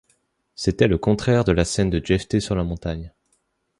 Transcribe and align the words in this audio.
C’était 0.55 0.87
le 0.87 0.97
contraire 0.97 1.43
de 1.43 1.51
la 1.51 1.63
scène 1.63 1.91
de 1.91 2.03
Jephté 2.03 2.39
sur 2.39 2.55
la 2.55 2.63
montagne. 2.63 3.13